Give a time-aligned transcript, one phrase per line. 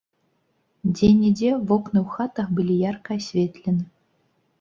[0.93, 3.83] Дзе-нідзе вокны ў хатах былі ярка асветлены.